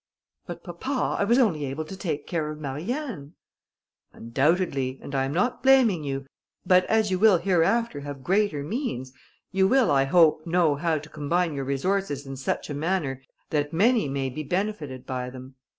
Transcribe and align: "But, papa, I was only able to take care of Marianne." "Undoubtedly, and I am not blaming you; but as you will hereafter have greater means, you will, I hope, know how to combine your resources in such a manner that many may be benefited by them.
"But, 0.47 0.63
papa, 0.63 1.17
I 1.19 1.23
was 1.25 1.37
only 1.37 1.63
able 1.65 1.85
to 1.85 1.95
take 1.95 2.25
care 2.25 2.49
of 2.49 2.59
Marianne." 2.59 3.33
"Undoubtedly, 4.13 4.97
and 4.99 5.13
I 5.13 5.25
am 5.25 5.31
not 5.31 5.61
blaming 5.61 6.03
you; 6.03 6.25
but 6.65 6.85
as 6.87 7.11
you 7.11 7.19
will 7.19 7.37
hereafter 7.37 7.99
have 7.99 8.23
greater 8.23 8.63
means, 8.63 9.13
you 9.51 9.67
will, 9.67 9.91
I 9.91 10.05
hope, 10.05 10.47
know 10.47 10.73
how 10.73 10.97
to 10.97 11.07
combine 11.07 11.53
your 11.53 11.65
resources 11.65 12.25
in 12.25 12.35
such 12.35 12.67
a 12.67 12.73
manner 12.73 13.21
that 13.51 13.73
many 13.73 14.09
may 14.09 14.31
be 14.31 14.41
benefited 14.41 15.05
by 15.05 15.29
them. 15.29 15.53